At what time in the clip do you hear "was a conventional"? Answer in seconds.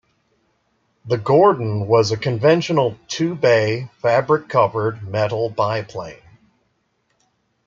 1.87-2.97